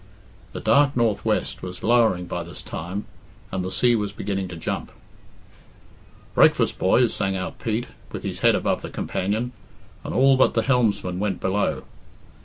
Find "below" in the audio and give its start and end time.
11.39-11.83